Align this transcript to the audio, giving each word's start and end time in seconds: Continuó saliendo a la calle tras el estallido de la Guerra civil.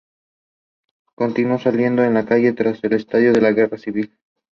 Continuó 1.13 1.59
saliendo 1.59 2.01
a 2.01 2.09
la 2.09 2.25
calle 2.25 2.53
tras 2.53 2.83
el 2.83 2.93
estallido 2.93 3.33
de 3.33 3.41
la 3.41 3.51
Guerra 3.51 3.77
civil. 3.77 4.17